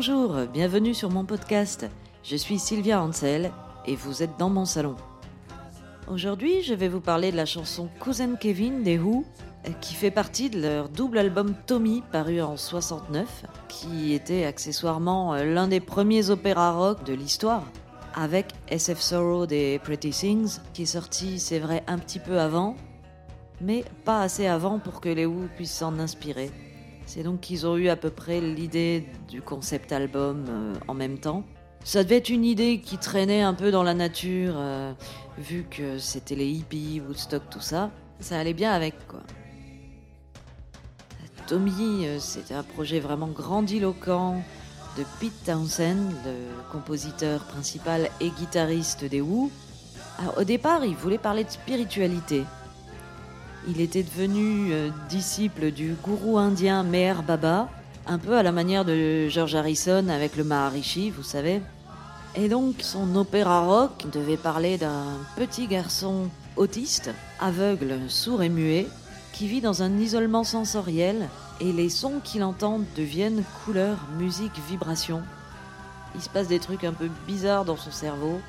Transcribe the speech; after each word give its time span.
Bonjour, 0.00 0.36
bienvenue 0.52 0.94
sur 0.94 1.10
mon 1.10 1.24
podcast. 1.24 1.90
Je 2.22 2.36
suis 2.36 2.60
Sylvia 2.60 3.02
Hansel 3.02 3.50
et 3.84 3.96
vous 3.96 4.22
êtes 4.22 4.38
dans 4.38 4.48
mon 4.48 4.64
salon. 4.64 4.94
Aujourd'hui, 6.06 6.62
je 6.62 6.72
vais 6.72 6.86
vous 6.86 7.00
parler 7.00 7.32
de 7.32 7.36
la 7.36 7.46
chanson 7.46 7.88
Cousin 7.98 8.36
Kevin 8.36 8.84
des 8.84 8.96
Who, 8.96 9.24
qui 9.80 9.94
fait 9.94 10.12
partie 10.12 10.50
de 10.50 10.60
leur 10.60 10.88
double 10.88 11.18
album 11.18 11.52
Tommy 11.66 12.04
paru 12.12 12.40
en 12.40 12.56
69, 12.56 13.44
qui 13.66 14.12
était 14.12 14.44
accessoirement 14.44 15.34
l'un 15.34 15.66
des 15.66 15.80
premiers 15.80 16.30
opéras 16.30 16.74
rock 16.74 17.02
de 17.02 17.14
l'histoire, 17.14 17.64
avec 18.14 18.52
SF 18.68 19.00
Sorrow 19.00 19.46
des 19.46 19.80
Pretty 19.80 20.10
Things, 20.10 20.60
qui 20.74 20.82
est 20.82 20.86
sorti, 20.86 21.40
c'est 21.40 21.58
vrai, 21.58 21.82
un 21.88 21.98
petit 21.98 22.20
peu 22.20 22.38
avant, 22.38 22.76
mais 23.60 23.84
pas 24.04 24.20
assez 24.20 24.46
avant 24.46 24.78
pour 24.78 25.00
que 25.00 25.08
les 25.08 25.26
Who 25.26 25.48
puissent 25.56 25.74
s'en 25.74 25.98
inspirer. 25.98 26.52
C'est 27.08 27.22
donc 27.22 27.40
qu'ils 27.40 27.66
ont 27.66 27.78
eu 27.78 27.88
à 27.88 27.96
peu 27.96 28.10
près 28.10 28.38
l'idée 28.38 29.06
du 29.30 29.40
concept 29.40 29.92
album 29.92 30.44
euh, 30.46 30.74
en 30.88 30.92
même 30.92 31.16
temps. 31.16 31.42
Ça 31.82 32.04
devait 32.04 32.18
être 32.18 32.28
une 32.28 32.44
idée 32.44 32.80
qui 32.80 32.98
traînait 32.98 33.40
un 33.40 33.54
peu 33.54 33.70
dans 33.70 33.82
la 33.82 33.94
nature, 33.94 34.52
euh, 34.58 34.92
vu 35.38 35.64
que 35.70 35.98
c'était 35.98 36.34
les 36.34 36.46
hippies, 36.46 37.00
Woodstock, 37.00 37.48
tout 37.50 37.62
ça. 37.62 37.90
Ça 38.20 38.38
allait 38.38 38.52
bien 38.52 38.72
avec, 38.72 38.94
quoi. 39.08 39.20
Tommy, 41.46 42.06
euh, 42.06 42.18
c'était 42.18 42.52
un 42.52 42.62
projet 42.62 43.00
vraiment 43.00 43.28
grandiloquent 43.28 44.42
de 44.98 45.04
Pete 45.18 45.44
Townsend, 45.46 46.12
le 46.26 46.70
compositeur 46.70 47.42
principal 47.44 48.10
et 48.20 48.28
guitariste 48.28 49.06
des 49.06 49.22
Who. 49.22 49.50
au 50.36 50.44
départ, 50.44 50.84
il 50.84 50.94
voulait 50.94 51.16
parler 51.16 51.44
de 51.44 51.50
spiritualité, 51.50 52.44
il 53.68 53.82
était 53.82 54.02
devenu 54.02 54.72
euh, 54.72 54.88
disciple 55.10 55.70
du 55.70 55.94
gourou 56.02 56.38
indien 56.38 56.82
Meher 56.82 57.22
Baba, 57.26 57.68
un 58.06 58.18
peu 58.18 58.34
à 58.34 58.42
la 58.42 58.50
manière 58.50 58.84
de 58.84 59.28
George 59.28 59.54
Harrison 59.54 60.08
avec 60.08 60.36
le 60.36 60.44
Maharishi, 60.44 61.10
vous 61.10 61.22
savez. 61.22 61.60
Et 62.34 62.48
donc 62.48 62.76
son 62.80 63.14
opéra 63.14 63.60
rock 63.66 64.06
devait 64.10 64.38
parler 64.38 64.78
d'un 64.78 65.04
petit 65.36 65.66
garçon 65.66 66.28
autiste, 66.56 67.10
aveugle, 67.40 67.98
sourd 68.08 68.42
et 68.42 68.48
muet, 68.48 68.86
qui 69.34 69.46
vit 69.46 69.60
dans 69.60 69.82
un 69.82 69.98
isolement 69.98 70.44
sensoriel 70.44 71.28
et 71.60 71.72
les 71.72 71.90
sons 71.90 72.20
qu'il 72.24 72.44
entend 72.44 72.80
deviennent 72.96 73.44
couleurs, 73.64 74.08
musique, 74.18 74.58
vibrations. 74.68 75.22
Il 76.14 76.22
se 76.22 76.30
passe 76.30 76.48
des 76.48 76.58
trucs 76.58 76.84
un 76.84 76.94
peu 76.94 77.10
bizarres 77.26 77.66
dans 77.66 77.76
son 77.76 77.90
cerveau. 77.90 78.40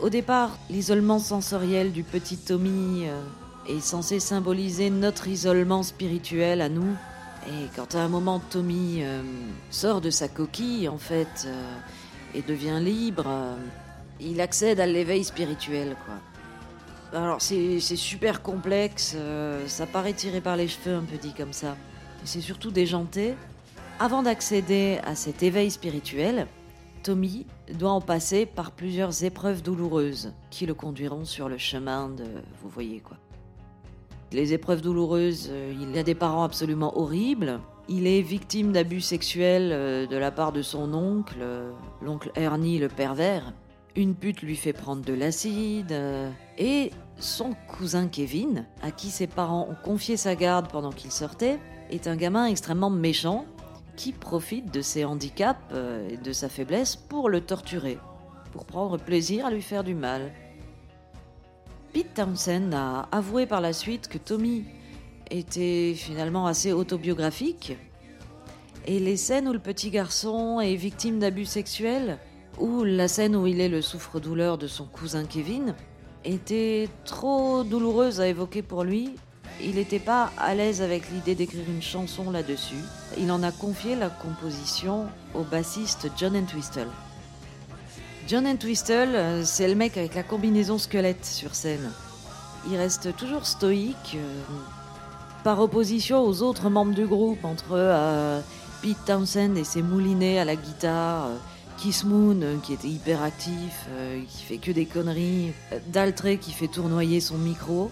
Au 0.00 0.08
départ, 0.08 0.50
l'isolement 0.70 1.18
sensoriel 1.18 1.92
du 1.92 2.02
petit 2.02 2.38
Tommy 2.38 3.06
euh, 3.06 3.20
est 3.68 3.80
censé 3.80 4.20
symboliser 4.20 4.90
notre 4.90 5.28
isolement 5.28 5.82
spirituel 5.82 6.60
à 6.60 6.68
nous. 6.68 6.96
Et 7.46 7.68
quand 7.74 7.94
à 7.94 8.00
un 8.00 8.08
moment 8.08 8.40
Tommy 8.50 8.98
euh, 9.02 9.22
sort 9.70 10.00
de 10.00 10.10
sa 10.10 10.28
coquille, 10.28 10.88
en 10.88 10.98
fait, 10.98 11.46
euh, 11.46 11.74
et 12.34 12.42
devient 12.42 12.78
libre, 12.80 13.24
euh, 13.26 13.56
il 14.20 14.40
accède 14.40 14.80
à 14.80 14.86
l'éveil 14.86 15.24
spirituel, 15.24 15.96
quoi. 16.04 16.14
Alors 17.14 17.42
c'est 17.42 17.78
super 17.80 18.40
complexe, 18.40 19.14
ça 19.66 19.84
paraît 19.84 20.14
tiré 20.14 20.40
par 20.40 20.56
les 20.56 20.66
cheveux 20.66 20.94
un 20.94 21.02
peu 21.02 21.18
dit 21.18 21.34
comme 21.34 21.52
ça. 21.52 21.76
C'est 22.24 22.40
surtout 22.40 22.70
déjanté. 22.70 23.34
Avant 24.00 24.22
d'accéder 24.22 24.98
à 25.04 25.14
cet 25.14 25.42
éveil 25.42 25.70
spirituel, 25.70 26.46
Tommy 27.02 27.44
doit 27.74 27.90
en 27.90 28.00
passer 28.00 28.46
par 28.46 28.70
plusieurs 28.70 29.24
épreuves 29.24 29.60
douloureuses 29.60 30.32
qui 30.48 30.64
le 30.64 30.72
conduiront 30.72 31.26
sur 31.26 31.50
le 31.50 31.58
chemin 31.58 32.08
de... 32.08 32.24
Vous 32.62 32.70
voyez 32.70 33.00
quoi 33.00 33.18
les 34.32 34.52
épreuves 34.52 34.80
douloureuses, 34.80 35.48
euh, 35.50 35.74
il 35.80 35.96
a 35.98 36.02
des 36.02 36.14
parents 36.14 36.44
absolument 36.44 36.98
horribles. 36.98 37.60
Il 37.88 38.06
est 38.06 38.22
victime 38.22 38.72
d'abus 38.72 39.00
sexuels 39.00 39.70
euh, 39.72 40.06
de 40.06 40.16
la 40.16 40.30
part 40.30 40.52
de 40.52 40.62
son 40.62 40.94
oncle, 40.94 41.38
euh, 41.40 41.70
l'oncle 42.00 42.30
Ernie 42.36 42.78
le 42.78 42.88
pervers. 42.88 43.52
Une 43.94 44.14
pute 44.14 44.42
lui 44.42 44.56
fait 44.56 44.72
prendre 44.72 45.04
de 45.04 45.12
l'acide. 45.12 45.94
Et 46.56 46.92
son 47.18 47.54
cousin 47.76 48.08
Kevin, 48.08 48.64
à 48.82 48.90
qui 48.90 49.10
ses 49.10 49.26
parents 49.26 49.68
ont 49.70 49.76
confié 49.84 50.16
sa 50.16 50.34
garde 50.34 50.68
pendant 50.70 50.92
qu'il 50.92 51.12
sortait, 51.12 51.58
est 51.90 52.06
un 52.06 52.16
gamin 52.16 52.46
extrêmement 52.46 52.88
méchant 52.88 53.44
qui 53.96 54.12
profite 54.12 54.72
de 54.72 54.80
ses 54.80 55.04
handicaps 55.04 55.60
et 56.08 56.16
de 56.16 56.32
sa 56.32 56.48
faiblesse 56.48 56.96
pour 56.96 57.28
le 57.28 57.42
torturer, 57.42 57.98
pour 58.52 58.64
prendre 58.64 58.96
plaisir 58.96 59.44
à 59.44 59.50
lui 59.50 59.60
faire 59.60 59.84
du 59.84 59.94
mal. 59.94 60.32
Pete 61.92 62.14
Townsend 62.14 62.72
a 62.72 63.06
avoué 63.12 63.44
par 63.44 63.60
la 63.60 63.74
suite 63.74 64.08
que 64.08 64.16
Tommy 64.16 64.64
était 65.30 65.92
finalement 65.94 66.46
assez 66.46 66.72
autobiographique. 66.72 67.76
Et 68.86 68.98
les 68.98 69.18
scènes 69.18 69.46
où 69.46 69.52
le 69.52 69.58
petit 69.58 69.90
garçon 69.90 70.58
est 70.60 70.74
victime 70.74 71.18
d'abus 71.18 71.44
sexuels, 71.44 72.18
ou 72.58 72.82
la 72.84 73.08
scène 73.08 73.36
où 73.36 73.46
il 73.46 73.60
est 73.60 73.68
le 73.68 73.82
souffre-douleur 73.82 74.56
de 74.56 74.66
son 74.66 74.86
cousin 74.86 75.24
Kevin, 75.24 75.74
étaient 76.24 76.88
trop 77.04 77.62
douloureuses 77.62 78.22
à 78.22 78.28
évoquer 78.28 78.62
pour 78.62 78.84
lui. 78.84 79.10
Il 79.62 79.74
n'était 79.74 79.98
pas 79.98 80.32
à 80.38 80.54
l'aise 80.54 80.80
avec 80.80 81.10
l'idée 81.10 81.34
d'écrire 81.34 81.68
une 81.68 81.82
chanson 81.82 82.30
là-dessus. 82.30 82.82
Il 83.18 83.30
en 83.30 83.42
a 83.42 83.52
confié 83.52 83.96
la 83.96 84.08
composition 84.08 85.08
au 85.34 85.42
bassiste 85.42 86.10
John 86.16 86.36
Entwistle. 86.36 86.88
John 88.28 88.46
Entwistle, 88.46 89.14
euh, 89.14 89.44
c'est 89.44 89.66
le 89.66 89.74
mec 89.74 89.96
avec 89.96 90.14
la 90.14 90.22
combinaison 90.22 90.78
squelette 90.78 91.24
sur 91.24 91.54
scène. 91.54 91.90
Il 92.70 92.76
reste 92.76 93.16
toujours 93.16 93.46
stoïque, 93.46 94.16
euh, 94.16 94.42
par 95.42 95.60
opposition 95.60 96.22
aux 96.24 96.42
autres 96.42 96.70
membres 96.70 96.94
du 96.94 97.04
groupe, 97.06 97.44
entre 97.44 97.72
euh, 97.72 98.40
Pete 98.80 99.04
Townsend 99.06 99.56
et 99.56 99.64
ses 99.64 99.82
moulinets 99.82 100.38
à 100.38 100.44
la 100.44 100.54
guitare, 100.54 101.30
Kiss 101.78 102.04
Moon 102.04 102.60
qui 102.62 102.74
était 102.74 102.88
hyper 102.88 103.22
actif, 103.22 103.88
qui 104.28 104.42
fait 104.44 104.58
que 104.58 104.70
des 104.70 104.86
conneries, 104.86 105.52
Daltrey 105.88 106.36
qui 106.36 106.52
fait 106.52 106.68
tournoyer 106.68 107.20
son 107.20 107.38
micro, 107.38 107.90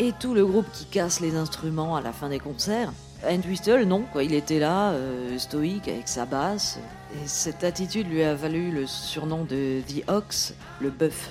et 0.00 0.12
tout 0.18 0.34
le 0.34 0.44
groupe 0.44 0.66
qui 0.72 0.86
casse 0.86 1.20
les 1.20 1.36
instruments 1.36 1.94
à 1.94 2.00
la 2.00 2.12
fin 2.12 2.28
des 2.28 2.40
concerts. 2.40 2.92
Entwistle, 3.26 3.84
non, 3.84 4.04
quoi, 4.12 4.22
il 4.22 4.32
était 4.32 4.58
là, 4.58 4.94
stoïque 5.38 5.88
avec 5.88 6.06
sa 6.06 6.24
basse, 6.24 6.78
et 7.14 7.26
cette 7.26 7.64
attitude 7.64 8.08
lui 8.08 8.22
a 8.22 8.34
valu 8.34 8.70
le 8.70 8.86
surnom 8.86 9.44
de 9.44 9.80
The 9.80 10.08
Ox, 10.08 10.54
le 10.80 10.90
bœuf. 10.90 11.30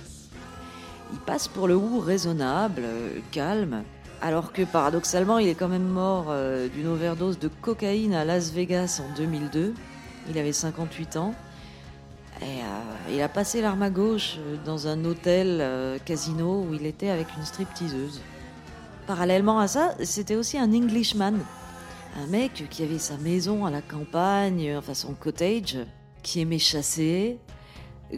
Il 1.13 1.19
passe 1.19 1.47
pour 1.47 1.67
le 1.67 1.75
Who 1.75 1.99
raisonnable, 1.99 2.83
calme, 3.31 3.83
alors 4.21 4.51
que 4.51 4.63
paradoxalement 4.63 5.37
il 5.37 5.47
est 5.47 5.55
quand 5.55 5.67
même 5.67 5.87
mort 5.87 6.25
euh, 6.29 6.67
d'une 6.67 6.87
overdose 6.87 7.39
de 7.39 7.47
cocaïne 7.47 8.13
à 8.13 8.25
Las 8.25 8.51
Vegas 8.51 9.01
en 9.03 9.15
2002. 9.15 9.73
Il 10.29 10.37
avait 10.37 10.53
58 10.53 11.17
ans. 11.17 11.33
Et 12.41 12.45
euh, 12.45 13.15
il 13.15 13.21
a 13.21 13.29
passé 13.29 13.61
l'arme 13.61 13.81
à 13.81 13.89
gauche 13.89 14.35
euh, 14.37 14.57
dans 14.65 14.87
un 14.87 15.05
hôtel 15.05 15.63
casino 16.05 16.65
où 16.67 16.73
il 16.73 16.85
était 16.85 17.09
avec 17.09 17.27
une 17.37 17.45
stripteaseuse. 17.45 18.21
Parallèlement 19.07 19.59
à 19.59 19.67
ça, 19.67 19.95
c'était 20.03 20.35
aussi 20.35 20.57
un 20.57 20.73
Englishman, 20.73 21.33
un 22.16 22.28
mec 22.28 22.66
qui 22.69 22.84
avait 22.84 23.00
sa 23.00 23.18
maison 23.18 23.66
à 23.66 23.72
la 23.72 23.81
campagne, 23.81 24.75
enfin 24.78 24.94
son 24.94 25.13
cottage, 25.13 25.78
qui 26.23 26.40
aimait 26.40 26.59
chasser, 26.59 27.40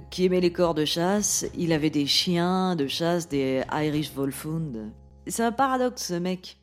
qui 0.10 0.26
aimait 0.26 0.42
les 0.42 0.52
corps 0.52 0.74
de 0.74 0.86
chasse. 0.86 1.46
Il 1.58 1.74
avait 1.74 1.90
des 1.90 2.06
chiens 2.06 2.76
de 2.76 2.88
chasse, 2.88 3.28
des 3.28 3.64
Irish 3.72 4.12
Wolfhound. 4.14 4.92
C'est 5.28 5.44
un 5.44 5.52
paradoxe, 5.52 6.08
ce 6.08 6.14
mec. 6.16 6.58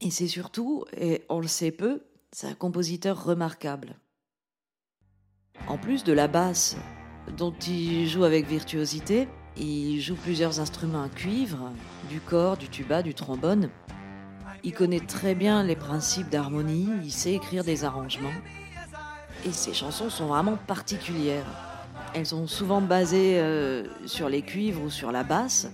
Et 0.00 0.10
c'est 0.10 0.28
surtout, 0.28 0.84
et 0.96 1.22
on 1.28 1.40
le 1.40 1.46
sait 1.46 1.70
peu, 1.70 2.02
c'est 2.32 2.48
un 2.48 2.54
compositeur 2.54 3.24
remarquable. 3.24 3.96
En 5.68 5.78
plus 5.78 6.04
de 6.04 6.12
la 6.12 6.28
basse, 6.28 6.76
dont 7.36 7.54
il 7.66 8.06
joue 8.06 8.24
avec 8.24 8.46
virtuosité, 8.46 9.26
il 9.56 10.00
joue 10.00 10.16
plusieurs 10.16 10.60
instruments 10.60 11.02
à 11.02 11.08
cuivre, 11.08 11.72
du 12.10 12.20
corps, 12.20 12.58
du 12.58 12.68
tuba, 12.68 13.02
du 13.02 13.14
trombone. 13.14 13.70
Il 14.64 14.72
connaît 14.72 15.00
très 15.00 15.34
bien 15.34 15.62
les 15.62 15.76
principes 15.76 16.28
d'harmonie, 16.28 16.88
il 17.04 17.12
sait 17.12 17.34
écrire 17.34 17.64
des 17.64 17.84
arrangements. 17.84 18.28
Et 19.44 19.52
ses 19.52 19.74
chansons 19.74 20.10
sont 20.10 20.26
vraiment 20.26 20.56
particulières. 20.66 21.46
Elles 22.14 22.26
sont 22.26 22.46
souvent 22.46 22.80
basées 22.80 23.38
euh, 23.38 23.84
sur 24.06 24.28
les 24.28 24.42
cuivres 24.42 24.82
ou 24.82 24.90
sur 24.90 25.12
la 25.12 25.22
basse. 25.22 25.68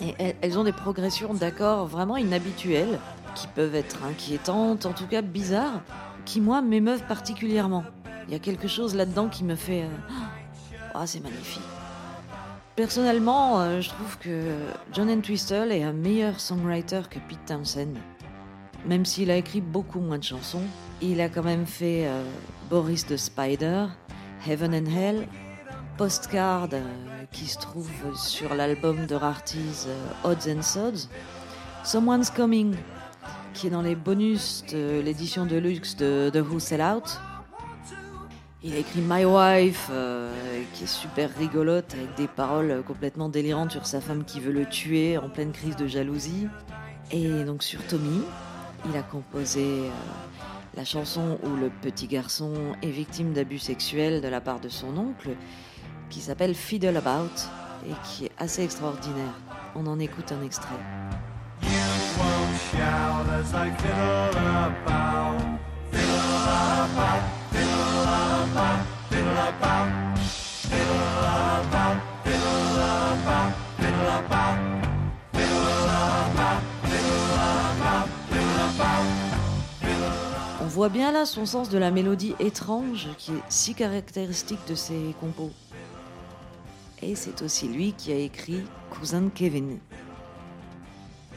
Et 0.00 0.14
elles, 0.42 0.58
ont 0.58 0.64
des 0.64 0.72
progressions 0.72 1.32
d'accords 1.32 1.86
vraiment 1.86 2.18
inhabituelles, 2.18 2.98
qui 3.34 3.46
peuvent 3.46 3.74
être 3.74 4.04
inquiétantes, 4.04 4.84
en 4.84 4.92
tout 4.92 5.06
cas 5.06 5.22
bizarres, 5.22 5.80
qui 6.26 6.40
moi 6.40 6.60
m'émeuvent 6.60 7.04
particulièrement. 7.04 7.84
Il 8.26 8.32
y 8.32 8.36
a 8.36 8.38
quelque 8.38 8.68
chose 8.68 8.94
là-dedans 8.94 9.28
qui 9.28 9.44
me 9.44 9.54
fait... 9.54 9.84
Ah, 10.94 11.00
oh, 11.00 11.06
c'est 11.06 11.22
magnifique. 11.22 11.62
Personnellement, 12.74 13.60
euh, 13.60 13.80
je 13.80 13.88
trouve 13.88 14.18
que 14.18 14.50
John 14.92 15.08
Entwistle 15.08 15.72
est 15.72 15.82
un 15.82 15.94
meilleur 15.94 16.40
songwriter 16.40 17.00
que 17.08 17.18
Pete 17.20 17.46
Townsend. 17.46 17.94
Même 18.86 19.04
s'il 19.04 19.30
a 19.30 19.36
écrit 19.36 19.60
beaucoup 19.60 20.00
moins 20.00 20.18
de 20.18 20.24
chansons, 20.24 20.62
il 21.02 21.20
a 21.20 21.28
quand 21.28 21.42
même 21.42 21.66
fait 21.66 22.06
euh, 22.06 22.22
Boris 22.70 23.04
the 23.06 23.16
Spider, 23.16 23.86
Heaven 24.46 24.74
and 24.74 24.86
Hell, 24.86 25.28
Postcard 25.96 26.68
euh, 26.74 26.82
qui 27.32 27.46
se 27.46 27.58
trouve 27.58 27.90
sur 28.16 28.54
l'album 28.54 29.06
de 29.06 29.14
Rarities 29.14 29.86
euh, 29.88 30.30
Odds 30.30 30.48
and 30.48 30.62
Sods, 30.62 31.08
Someone's 31.84 32.30
Coming 32.30 32.74
qui 33.54 33.68
est 33.68 33.70
dans 33.70 33.82
les 33.82 33.94
bonus 33.94 34.64
de 34.70 35.00
l'édition 35.00 35.46
de 35.46 35.56
luxe 35.56 35.96
de 35.96 36.30
The 36.30 36.46
Who 36.46 36.60
Sell 36.60 36.82
Out. 36.82 37.18
Il 38.62 38.74
a 38.74 38.78
écrit 38.78 39.00
My 39.00 39.24
Wife, 39.24 39.88
euh, 39.90 40.62
qui 40.74 40.84
est 40.84 40.88
super 40.88 41.30
rigolote, 41.38 41.94
avec 41.94 42.14
des 42.16 42.28
paroles 42.28 42.82
complètement 42.86 43.30
délirantes 43.30 43.70
sur 43.70 43.86
sa 43.86 44.02
femme 44.02 44.24
qui 44.24 44.40
veut 44.40 44.52
le 44.52 44.66
tuer 44.66 45.16
en 45.16 45.30
pleine 45.30 45.52
crise 45.52 45.76
de 45.76 45.86
jalousie. 45.86 46.48
Et 47.10 47.44
donc 47.44 47.62
sur 47.62 47.82
Tommy, 47.86 48.20
il 48.88 48.96
a 48.96 49.02
composé 49.02 49.62
euh, 49.64 49.90
la 50.76 50.84
chanson 50.84 51.38
où 51.42 51.56
le 51.56 51.70
petit 51.70 52.06
garçon 52.06 52.52
est 52.82 52.90
victime 52.90 53.32
d'abus 53.32 53.58
sexuels 53.58 54.20
de 54.20 54.28
la 54.28 54.40
part 54.40 54.60
de 54.60 54.68
son 54.68 54.96
oncle, 54.96 55.30
qui 56.10 56.20
s'appelle 56.20 56.54
Fiddle 56.54 56.96
About, 56.96 57.48
et 57.88 57.94
qui 58.04 58.26
est 58.26 58.32
assez 58.38 58.62
extraordinaire. 58.62 59.34
On 59.74 59.86
en 59.86 59.98
écoute 59.98 60.32
un 60.32 60.44
extrait. 60.44 60.74
Voit 80.76 80.90
bien 80.90 81.10
là 81.10 81.24
son 81.24 81.46
sens 81.46 81.70
de 81.70 81.78
la 81.78 81.90
mélodie 81.90 82.34
étrange 82.38 83.08
qui 83.16 83.30
est 83.30 83.42
si 83.48 83.74
caractéristique 83.74 84.58
de 84.68 84.74
ses 84.74 85.14
compos. 85.18 85.50
Et 87.00 87.14
c'est 87.14 87.40
aussi 87.40 87.66
lui 87.66 87.94
qui 87.94 88.12
a 88.12 88.16
écrit 88.16 88.60
Cousin 88.90 89.30
Kevin. 89.34 89.78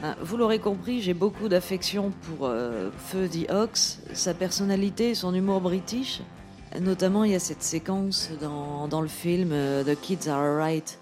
Ah, 0.02 0.14
vous 0.20 0.36
l'aurez 0.36 0.58
compris, 0.58 1.00
j'ai 1.00 1.14
beaucoup 1.14 1.48
d'affection 1.48 2.12
pour 2.20 2.48
euh, 2.48 2.90
Feu 2.98 3.30
the 3.30 3.50
Ox, 3.50 4.02
sa 4.12 4.34
personnalité 4.34 5.14
son 5.14 5.34
humour 5.34 5.62
british. 5.62 6.20
Notamment, 6.78 7.24
il 7.24 7.32
y 7.32 7.34
a 7.34 7.40
cette 7.40 7.62
séquence 7.62 8.28
dans, 8.42 9.00
le 9.00 9.08
film 9.08 9.52
euh, 9.52 9.82
The 9.82 9.98
Kids 9.98 10.28
Are 10.28 10.38
Alright 10.38 10.98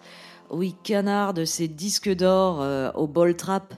où 0.48 0.62
il 0.62 0.76
canarde 0.76 1.44
ses 1.44 1.66
disques 1.66 2.14
d'or 2.14 2.62
euh, 2.62 2.92
au 2.94 3.08
ball 3.08 3.34
trap. 3.34 3.74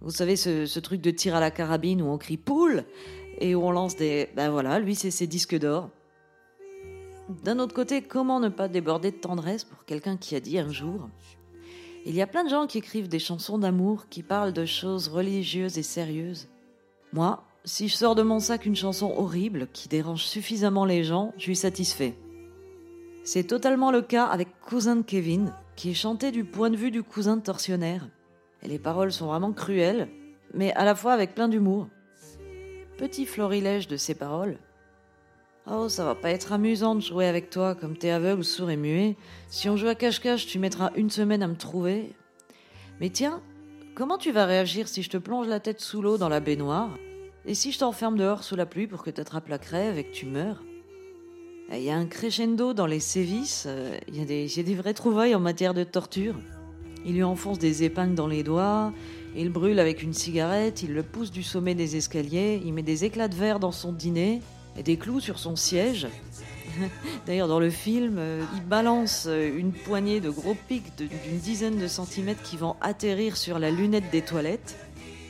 Vous 0.00 0.12
savez, 0.12 0.36
ce, 0.36 0.78
truc 0.78 1.00
de 1.00 1.10
tir 1.10 1.34
à 1.34 1.40
la 1.40 1.50
carabine 1.50 2.00
où 2.00 2.06
on 2.06 2.18
crie 2.18 2.36
poule 2.36 2.84
et 3.40 3.54
où 3.54 3.62
on 3.64 3.70
lance 3.70 3.96
des. 3.96 4.28
Ben 4.36 4.50
voilà, 4.50 4.78
lui, 4.78 4.94
c'est 4.94 5.10
ses 5.10 5.26
disques 5.26 5.58
d'or. 5.58 5.90
D'un 7.44 7.58
autre 7.58 7.74
côté, 7.74 8.02
comment 8.02 8.40
ne 8.40 8.48
pas 8.48 8.68
déborder 8.68 9.10
de 9.10 9.16
tendresse 9.16 9.64
pour 9.64 9.84
quelqu'un 9.84 10.16
qui 10.16 10.34
a 10.34 10.40
dit 10.40 10.58
un 10.58 10.70
jour 10.70 11.08
il 12.06 12.14
y 12.14 12.22
a 12.22 12.26
plein 12.26 12.44
de 12.44 12.48
gens 12.48 12.66
qui 12.66 12.78
écrivent 12.78 13.08
des 13.08 13.18
chansons 13.18 13.58
d'amour 13.58 14.06
qui 14.08 14.22
parlent 14.22 14.54
de 14.54 14.64
choses 14.64 15.08
religieuses 15.08 15.76
et 15.76 15.82
sérieuses. 15.82 16.48
Moi, 17.12 17.44
si 17.64 17.88
je 17.88 17.94
sors 17.94 18.14
de 18.14 18.22
mon 18.22 18.40
sac 18.40 18.64
une 18.64 18.76
chanson 18.76 19.12
horrible 19.14 19.68
qui 19.74 19.86
dérange 19.86 20.24
suffisamment 20.24 20.86
les 20.86 21.04
gens, 21.04 21.34
je 21.36 21.42
suis 21.42 21.56
satisfait. 21.56 22.16
C'est 23.22 23.44
totalement 23.44 23.90
le 23.90 24.00
cas 24.00 24.24
avec 24.24 24.48
Cousin 24.62 24.96
de 24.96 25.02
Kevin, 25.02 25.52
qui 25.76 25.90
est 25.90 25.94
chanté 25.94 26.30
du 26.30 26.44
point 26.44 26.70
de 26.70 26.76
vue 26.76 26.90
du 26.90 27.02
cousin 27.02 27.38
tortionnaire. 27.38 28.08
Et 28.62 28.68
les 28.68 28.78
paroles 28.78 29.12
sont 29.12 29.26
vraiment 29.26 29.52
cruelles, 29.52 30.08
mais 30.54 30.72
à 30.72 30.86
la 30.86 30.94
fois 30.94 31.12
avec 31.12 31.34
plein 31.34 31.48
d'humour. 31.48 31.88
Petit 33.00 33.24
florilège 33.24 33.88
de 33.88 33.96
ces 33.96 34.14
paroles, 34.14 34.58
Oh, 35.66 35.88
ça 35.88 36.04
va 36.04 36.14
pas 36.14 36.28
être 36.28 36.52
amusant 36.52 36.94
de 36.94 37.00
jouer 37.00 37.26
avec 37.26 37.48
toi 37.48 37.74
comme 37.74 37.96
t'es 37.96 38.10
aveugle, 38.10 38.44
sourd 38.44 38.68
et 38.68 38.76
muet. 38.76 39.16
Si 39.48 39.70
on 39.70 39.76
joue 39.78 39.88
à 39.88 39.94
cache-cache, 39.94 40.46
tu 40.46 40.58
mettras 40.58 40.90
une 40.96 41.08
semaine 41.08 41.42
à 41.42 41.48
me 41.48 41.56
trouver. 41.56 42.12
Mais 43.00 43.08
tiens, 43.08 43.40
comment 43.94 44.18
tu 44.18 44.32
vas 44.32 44.44
réagir 44.44 44.86
si 44.86 45.02
je 45.02 45.08
te 45.08 45.16
plonge 45.16 45.48
la 45.48 45.60
tête 45.60 45.80
sous 45.80 46.02
l'eau 46.02 46.18
dans 46.18 46.28
la 46.28 46.40
baignoire? 46.40 46.90
Et 47.46 47.54
si 47.54 47.72
je 47.72 47.78
t'enferme 47.78 48.18
dehors 48.18 48.44
sous 48.44 48.54
la 48.54 48.66
pluie 48.66 48.86
pour 48.86 49.02
que 49.02 49.08
t'attrapes 49.08 49.48
la 49.48 49.58
crève 49.58 49.96
et 49.96 50.04
que 50.04 50.12
tu 50.12 50.26
meurs? 50.26 50.62
Il 51.72 51.80
y 51.80 51.88
a 51.88 51.96
un 51.96 52.06
crescendo 52.06 52.74
dans 52.74 52.86
les 52.86 53.00
sévices, 53.00 53.64
euh, 53.66 53.96
il 54.08 54.18
y, 54.18 54.20
a 54.20 54.26
des, 54.26 54.58
y 54.58 54.60
a 54.60 54.62
des 54.62 54.74
vraies 54.74 54.92
trouvailles 54.92 55.34
en 55.34 55.40
matière 55.40 55.72
de 55.72 55.84
torture. 55.84 56.34
Il 57.06 57.14
lui 57.14 57.22
enfonce 57.22 57.58
des 57.58 57.82
épingles 57.82 58.14
dans 58.14 58.26
les 58.26 58.42
doigts, 58.42 58.92
il 59.36 59.50
brûle 59.50 59.78
avec 59.78 60.02
une 60.02 60.12
cigarette, 60.12 60.82
il 60.82 60.92
le 60.92 61.02
pousse 61.02 61.30
du 61.30 61.42
sommet 61.42 61.74
des 61.74 61.96
escaliers, 61.96 62.60
il 62.64 62.72
met 62.72 62.82
des 62.82 63.04
éclats 63.04 63.28
de 63.28 63.34
verre 63.34 63.60
dans 63.60 63.72
son 63.72 63.92
dîner, 63.92 64.40
et 64.76 64.82
des 64.82 64.96
clous 64.96 65.20
sur 65.20 65.38
son 65.38 65.56
siège. 65.56 66.08
D'ailleurs, 67.26 67.48
dans 67.48 67.60
le 67.60 67.70
film, 67.70 68.16
euh, 68.18 68.42
il 68.54 68.62
balance 68.62 69.26
euh, 69.28 69.50
une 69.56 69.72
poignée 69.72 70.20
de 70.20 70.30
gros 70.30 70.56
pics 70.68 70.96
d'une 70.96 71.38
dizaine 71.38 71.78
de 71.78 71.88
centimètres 71.88 72.42
qui 72.42 72.56
vont 72.56 72.76
atterrir 72.80 73.36
sur 73.36 73.58
la 73.58 73.70
lunette 73.70 74.10
des 74.10 74.22
toilettes. 74.22 74.76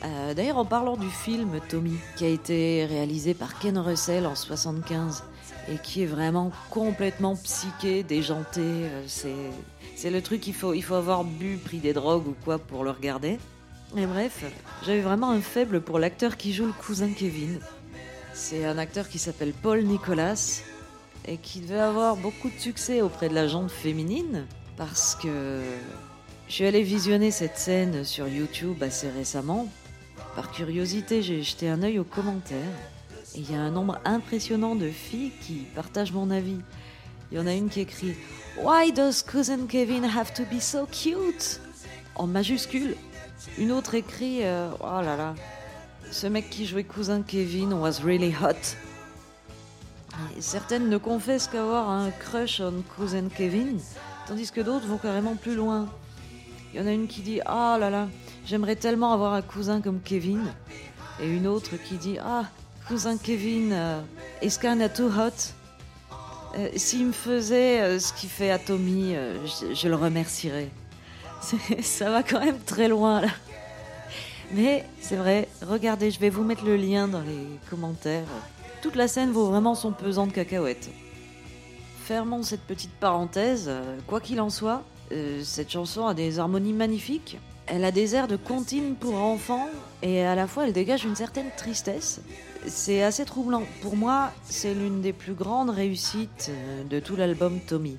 Euh, 0.03 0.33
d'ailleurs, 0.33 0.57
en 0.57 0.65
parlant 0.65 0.97
du 0.97 1.09
film 1.09 1.59
Tommy, 1.69 1.97
qui 2.15 2.25
a 2.25 2.27
été 2.27 2.85
réalisé 2.85 3.33
par 3.33 3.59
Ken 3.59 3.77
Russell 3.77 4.25
en 4.25 4.35
75 4.35 5.23
et 5.71 5.77
qui 5.77 6.03
est 6.03 6.07
vraiment 6.07 6.51
complètement 6.71 7.35
psyché, 7.35 8.01
déjanté, 8.01 8.61
c'est 9.05 10.09
le 10.09 10.21
truc 10.23 10.41
qu'il 10.41 10.55
faut, 10.55 10.73
il 10.73 10.81
faut 10.81 10.95
avoir 10.95 11.23
bu, 11.23 11.57
pris 11.63 11.77
des 11.77 11.93
drogues 11.93 12.27
ou 12.27 12.35
quoi 12.43 12.57
pour 12.57 12.83
le 12.83 12.89
regarder. 12.89 13.37
Et 13.97 14.05
bref, 14.05 14.45
j'avais 14.85 15.01
vraiment 15.01 15.31
un 15.31 15.41
faible 15.41 15.81
pour 15.81 15.99
l'acteur 15.99 16.37
qui 16.37 16.53
joue 16.53 16.65
le 16.65 16.71
cousin 16.71 17.11
Kevin. 17.11 17.59
C'est 18.33 18.65
un 18.65 18.77
acteur 18.77 19.09
qui 19.09 19.19
s'appelle 19.19 19.51
Paul 19.51 19.83
Nicolas 19.83 20.61
et 21.27 21.37
qui 21.37 21.59
devait 21.59 21.79
avoir 21.79 22.15
beaucoup 22.15 22.49
de 22.49 22.57
succès 22.57 23.01
auprès 23.01 23.27
de 23.27 23.35
la 23.35 23.47
gente 23.47 23.69
féminine 23.69 24.45
parce 24.77 25.15
que 25.15 25.61
je 26.47 26.53
suis 26.53 26.65
allé 26.65 26.83
visionner 26.83 27.31
cette 27.31 27.57
scène 27.57 28.05
sur 28.05 28.29
YouTube 28.29 28.81
assez 28.81 29.09
récemment. 29.09 29.67
Par 30.35 30.51
curiosité, 30.51 31.21
j'ai 31.21 31.43
jeté 31.43 31.67
un 31.67 31.83
œil 31.83 31.99
aux 31.99 32.05
commentaires 32.05 32.57
et 33.35 33.39
il 33.39 33.51
y 33.51 33.55
a 33.55 33.59
un 33.59 33.71
nombre 33.71 33.99
impressionnant 34.05 34.75
de 34.75 34.89
filles 34.89 35.33
qui 35.41 35.65
partagent 35.75 36.13
mon 36.13 36.31
avis. 36.31 36.59
Il 37.31 37.37
y 37.37 37.41
en 37.41 37.47
a 37.47 37.53
une 37.53 37.67
qui 37.67 37.81
écrit 37.81 38.15
Why 38.63 38.93
does 38.93 39.21
cousin 39.21 39.67
Kevin 39.67 40.05
have 40.05 40.33
to 40.33 40.43
be 40.45 40.61
so 40.61 40.85
cute? 40.85 41.59
en 42.15 42.27
majuscule. 42.27 42.95
Une 43.57 43.71
autre 43.71 43.95
écrit 43.95 44.43
euh, 44.43 44.69
Oh 44.79 45.01
là 45.01 45.15
là, 45.17 45.35
ce 46.11 46.27
mec 46.27 46.49
qui 46.49 46.65
jouait 46.65 46.83
cousin 46.83 47.21
Kevin 47.21 47.73
was 47.73 48.01
really 48.03 48.33
hot. 48.41 48.75
certaines 50.39 50.89
ne 50.89 50.97
confessent 50.97 51.47
qu'avoir 51.47 51.89
un 51.89 52.11
crush 52.11 52.59
on 52.61 52.83
cousin 52.95 53.29
Kevin, 53.29 53.79
tandis 54.27 54.51
que 54.51 54.61
d'autres 54.61 54.87
vont 54.87 54.97
carrément 54.97 55.35
plus 55.35 55.55
loin. 55.55 55.87
Il 56.73 56.79
y 56.79 56.83
en 56.83 56.87
a 56.87 56.91
une 56.91 57.07
qui 57.07 57.21
dit 57.21 57.41
Ah 57.45 57.77
là 57.79 57.89
là, 57.89 58.07
j'aimerais 58.45 58.75
tellement 58.75 59.13
avoir 59.13 59.33
un 59.33 59.41
cousin 59.41 59.81
comme 59.81 59.99
Kevin. 60.01 60.41
Et 61.19 61.27
une 61.27 61.47
autre 61.47 61.75
qui 61.77 61.95
dit 61.95 62.17
Ah, 62.23 62.45
cousin 62.87 63.17
Kevin 63.17 63.71
euh, 63.73 64.01
is 64.41 64.57
kinda 64.59 64.89
too 64.89 65.07
hot. 65.07 65.53
Euh, 66.57 66.69
s'il 66.75 67.07
me 67.07 67.11
faisait 67.11 67.81
euh, 67.81 67.99
ce 67.99 68.13
qu'il 68.13 68.29
fait 68.29 68.51
à 68.51 68.59
Tommy, 68.59 69.15
je, 69.73 69.87
le 69.87 69.95
remercierais. 69.95 70.69
Ça 71.81 72.09
va 72.09 72.23
quand 72.23 72.39
même 72.39 72.59
très 72.59 72.87
loin 72.87 73.21
là. 73.21 73.29
Mais 74.53 74.85
c'est 74.99 75.15
vrai, 75.15 75.47
regardez, 75.65 76.11
je 76.11 76.19
vais 76.19 76.29
vous 76.29 76.43
mettre 76.43 76.65
le 76.65 76.75
lien 76.75 77.07
dans 77.07 77.21
les 77.21 77.47
commentaires. 77.69 78.27
Toute 78.81 78.95
la 78.95 79.07
scène 79.07 79.31
vaut 79.31 79.45
vraiment 79.45 79.75
son 79.75 79.91
pesant 79.91 80.27
de 80.27 80.33
cacahuètes. 80.33 80.89
Fermons 82.03 82.43
cette 82.43 82.61
petite 82.61 82.91
parenthèse. 82.91 83.71
Quoi 84.07 84.19
qu'il 84.19 84.41
en 84.41 84.49
soit, 84.49 84.83
euh, 85.11 85.41
cette 85.43 85.71
chanson 85.71 86.07
a 86.07 86.13
des 86.13 86.39
harmonies 86.39 86.73
magnifiques. 86.73 87.37
Elle 87.67 87.85
a 87.85 87.91
des 87.91 88.15
airs 88.15 88.27
de 88.27 88.35
comptine 88.35 88.95
pour 88.95 89.15
enfants 89.15 89.69
et 90.01 90.25
à 90.25 90.35
la 90.35 90.47
fois 90.47 90.65
elle 90.65 90.73
dégage 90.73 91.05
une 91.05 91.15
certaine 91.15 91.49
tristesse. 91.55 92.21
C'est 92.67 93.03
assez 93.03 93.23
troublant. 93.23 93.63
Pour 93.81 93.95
moi, 93.95 94.31
c'est 94.43 94.73
l'une 94.73 95.01
des 95.01 95.13
plus 95.13 95.33
grandes 95.33 95.69
réussites 95.69 96.49
euh, 96.49 96.83
de 96.83 96.99
tout 96.99 97.15
l'album 97.15 97.59
Tommy. 97.59 97.97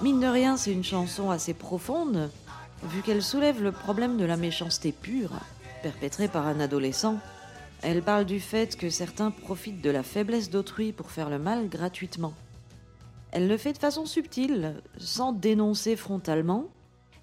Mine 0.00 0.20
de 0.20 0.26
rien, 0.26 0.56
c'est 0.56 0.72
une 0.72 0.84
chanson 0.84 1.30
assez 1.30 1.54
profonde, 1.54 2.30
vu 2.86 3.02
qu'elle 3.02 3.22
soulève 3.22 3.62
le 3.62 3.72
problème 3.72 4.16
de 4.16 4.24
la 4.24 4.36
méchanceté 4.36 4.92
pure 4.92 5.32
perpétrée 5.82 6.28
par 6.28 6.46
un 6.46 6.60
adolescent. 6.60 7.18
Elle 7.82 8.02
parle 8.02 8.24
du 8.24 8.40
fait 8.40 8.76
que 8.76 8.88
certains 8.88 9.30
profitent 9.30 9.82
de 9.82 9.90
la 9.90 10.02
faiblesse 10.02 10.50
d'autrui 10.50 10.92
pour 10.92 11.10
faire 11.10 11.28
le 11.28 11.38
mal 11.38 11.68
gratuitement. 11.68 12.32
Elle 13.32 13.48
le 13.48 13.56
fait 13.56 13.72
de 13.72 13.78
façon 13.78 14.06
subtile, 14.06 14.76
sans 14.96 15.32
dénoncer 15.32 15.96
frontalement, 15.96 16.68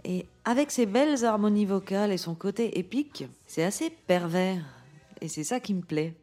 et 0.04 0.26
avec 0.46 0.72
ses 0.72 0.86
belles 0.86 1.26
harmonies 1.26 1.66
vocales 1.66 2.12
et 2.12 2.18
son 2.18 2.36
côté 2.36 2.78
épique, 2.78 3.26
c'est 3.48 3.64
assez 3.64 3.90
pervers, 4.08 4.64
et 5.22 5.28
c'est 5.28 5.44
ça 5.44 5.60
qui 5.60 5.74
me 5.74 5.82
plaît. 5.82 6.16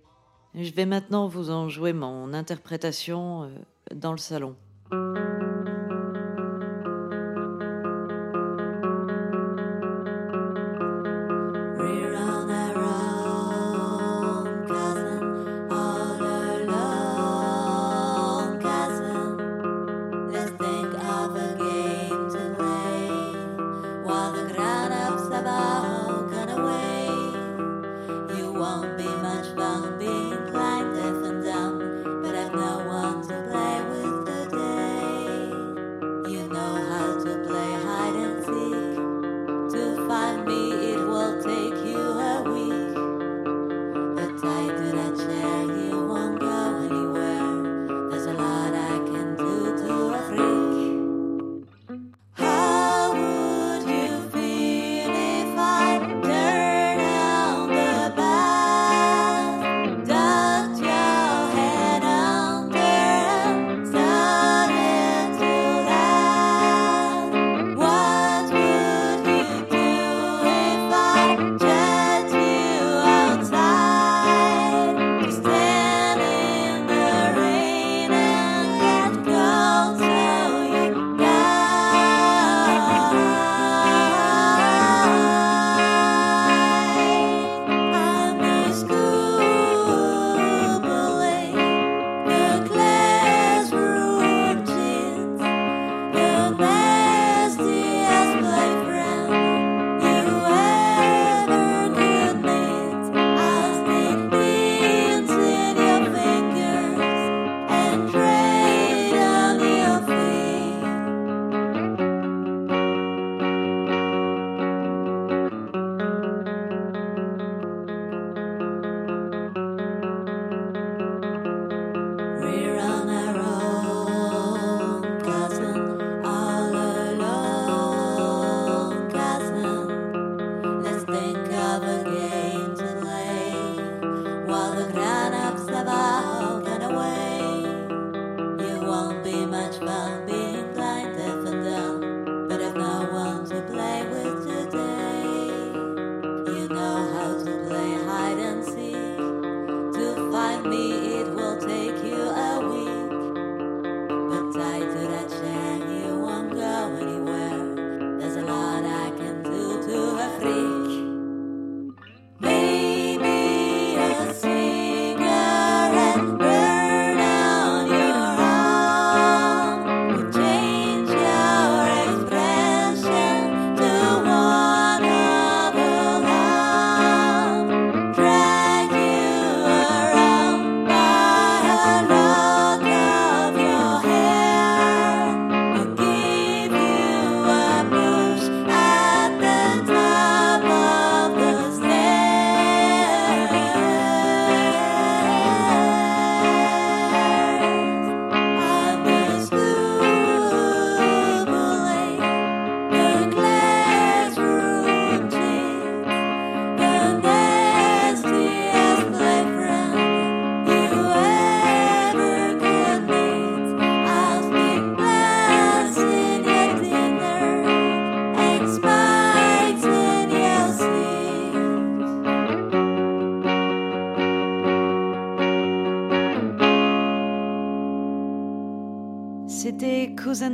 Je 0.55 0.73
vais 0.73 0.87
maintenant 0.87 1.27
vous 1.27 1.51
en 1.51 1.69
jouer 1.69 1.93
mon 1.93 2.35
interprétation 2.35 3.45
euh, 3.45 3.49
dans 3.95 4.13
le 4.13 4.19
salon. 4.19 4.57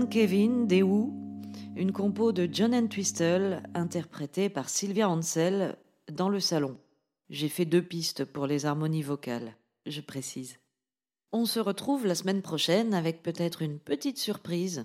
Kevin 0.03 0.67
des 0.67 0.83
Who, 0.83 1.13
une 1.77 1.93
compo 1.93 2.33
de 2.33 2.49
John 2.51 2.75
Entwistle 2.75 3.63
interprétée 3.75 4.49
par 4.49 4.69
Sylvia 4.69 5.09
Ansel 5.09 5.77
dans 6.11 6.29
le 6.29 6.41
salon. 6.41 6.77
J'ai 7.31 7.49
fait 7.49 7.65
deux 7.65 7.81
pistes 7.81 8.25
pour 8.25 8.49
les 8.49 8.67
harmonies 8.67 9.03
vocales, 9.03 9.57
je 9.87 10.01
précise. 10.01 10.59
On 11.33 11.47
se 11.47 11.61
retrouve 11.61 12.07
la 12.07 12.17
semaine 12.17 12.43
prochaine 12.43 12.93
avec 12.93 13.23
peut-être 13.23 13.63
une 13.63 13.79
petite 13.79 14.19
surprise. 14.19 14.85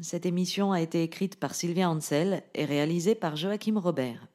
Cette 0.00 0.26
émission 0.26 0.70
a 0.70 0.82
été 0.82 1.02
écrite 1.02 1.36
par 1.36 1.54
Sylvia 1.54 1.88
Ansel 1.88 2.42
et 2.54 2.66
réalisée 2.66 3.14
par 3.14 3.36
Joachim 3.36 3.78
Robert. 3.78 4.28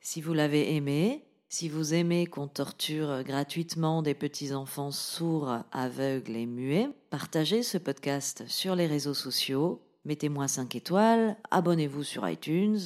Si 0.00 0.20
vous 0.20 0.34
l'avez 0.34 0.74
aimé, 0.74 1.24
si 1.52 1.68
vous 1.68 1.92
aimez 1.92 2.26
qu'on 2.26 2.48
torture 2.48 3.22
gratuitement 3.24 4.00
des 4.00 4.14
petits-enfants 4.14 4.90
sourds, 4.90 5.58
aveugles 5.70 6.34
et 6.34 6.46
muets, 6.46 6.88
partagez 7.10 7.62
ce 7.62 7.76
podcast 7.76 8.44
sur 8.48 8.74
les 8.74 8.86
réseaux 8.86 9.12
sociaux, 9.12 9.82
mettez-moi 10.06 10.48
5 10.48 10.74
étoiles, 10.76 11.36
abonnez-vous 11.50 12.04
sur 12.04 12.26
iTunes, 12.26 12.78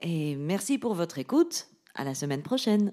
et 0.00 0.34
merci 0.34 0.78
pour 0.78 0.94
votre 0.94 1.20
écoute. 1.20 1.68
À 1.94 2.02
la 2.02 2.16
semaine 2.16 2.42
prochaine! 2.42 2.92